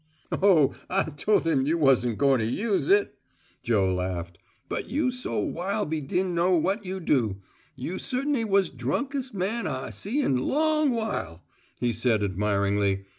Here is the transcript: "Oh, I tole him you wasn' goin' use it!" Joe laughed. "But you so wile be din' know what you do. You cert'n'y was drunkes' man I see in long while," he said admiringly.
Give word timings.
"Oh, 0.31 0.73
I 0.89 1.11
tole 1.11 1.41
him 1.41 1.67
you 1.67 1.77
wasn' 1.77 2.15
goin' 2.15 2.41
use 2.41 2.89
it!" 2.89 3.19
Joe 3.61 3.93
laughed. 3.93 4.39
"But 4.67 4.89
you 4.89 5.11
so 5.11 5.37
wile 5.37 5.85
be 5.85 6.01
din' 6.01 6.33
know 6.33 6.55
what 6.57 6.83
you 6.83 6.99
do. 6.99 7.39
You 7.75 7.99
cert'n'y 7.99 8.43
was 8.43 8.71
drunkes' 8.71 9.31
man 9.31 9.67
I 9.67 9.91
see 9.91 10.23
in 10.23 10.37
long 10.37 10.89
while," 10.89 11.43
he 11.79 11.93
said 11.93 12.23
admiringly. 12.23 13.05